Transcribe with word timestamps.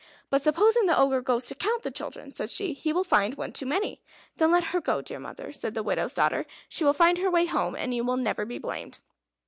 "But 0.31 0.41
supposing 0.41 0.87
the 0.87 0.97
Ogre 0.97 1.21
goes 1.21 1.45
to 1.45 1.53
count 1.53 1.83
the 1.83 1.91
children," 1.91 2.31
said 2.31 2.49
she; 2.49 2.73
"he 2.73 2.91
will 2.91 3.03
find 3.03 3.35
one 3.35 3.51
too 3.51 3.67
many." 3.67 4.01
"Then 4.37 4.49
let 4.49 4.63
her 4.73 4.81
go, 4.81 4.99
dear 4.99 5.19
mother," 5.19 5.51
said 5.51 5.75
the 5.75 5.83
widow's 5.83 6.15
daughter; 6.15 6.47
"she 6.67 6.83
will 6.83 6.91
find 6.93 7.19
her 7.19 7.29
way 7.29 7.45
home, 7.45 7.75
and 7.75 7.93
you 7.93 8.03
will 8.03 8.17
never 8.17 8.43
be 8.43 8.57
blamed." 8.57 8.97